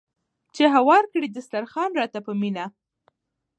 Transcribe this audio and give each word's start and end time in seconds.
چې 0.55 0.63
هوار 0.75 1.03
کړي 1.13 1.27
دسترخوان 1.29 1.91
راته 1.99 2.19
په 2.25 2.31
مینه 2.41 2.65